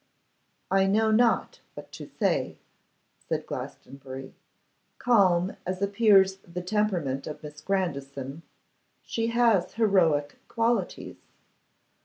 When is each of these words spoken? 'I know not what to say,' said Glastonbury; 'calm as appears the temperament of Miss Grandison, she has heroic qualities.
'I 0.71 0.87
know 0.87 1.11
not 1.11 1.59
what 1.75 1.91
to 1.91 2.07
say,' 2.07 2.57
said 3.29 3.45
Glastonbury; 3.45 4.33
'calm 4.97 5.55
as 5.63 5.79
appears 5.79 6.37
the 6.37 6.63
temperament 6.63 7.27
of 7.27 7.43
Miss 7.43 7.61
Grandison, 7.61 8.41
she 9.03 9.27
has 9.27 9.73
heroic 9.73 10.39
qualities. 10.47 11.17